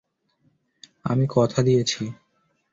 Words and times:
আমি 1.05 1.25
কথা 1.29 1.59
দিয়েছি। 1.61 2.03